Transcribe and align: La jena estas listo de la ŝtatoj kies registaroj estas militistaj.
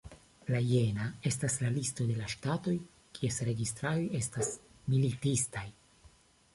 La 0.53 0.61
jena 0.69 1.09
estas 1.31 1.57
listo 1.75 2.09
de 2.13 2.17
la 2.23 2.31
ŝtatoj 2.35 2.75
kies 3.21 3.39
registaroj 3.53 4.03
estas 4.25 4.53
militistaj. 4.91 5.67